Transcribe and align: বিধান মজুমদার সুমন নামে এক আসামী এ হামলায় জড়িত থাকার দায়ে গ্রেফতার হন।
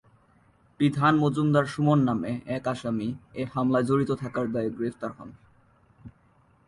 বিধান 0.79 1.13
মজুমদার 1.17 1.65
সুমন 1.65 1.99
নামে 2.03 2.31
এক 2.47 2.63
আসামী 2.67 3.07
এ 3.33 3.43
হামলায় 3.53 3.85
জড়িত 3.85 4.11
থাকার 4.21 4.45
দায়ে 4.51 4.69
গ্রেফতার 4.69 5.11
হন। 5.11 5.29